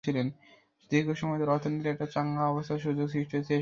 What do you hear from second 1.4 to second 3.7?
ধরে অর্থনীতির একটা চাঙা অবস্থার সুযোগে সৃষ্টি হয়েছিল এসব ফাটল।